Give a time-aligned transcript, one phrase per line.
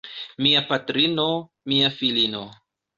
[0.45, 1.27] Mia patrino,
[1.75, 2.45] mia filino.